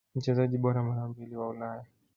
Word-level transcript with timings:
Mchezaji 0.15 0.57
bora 0.57 0.83
mara 0.83 1.07
mbili 1.07 1.35
wa 1.35 1.49
Ulaya 1.49 1.85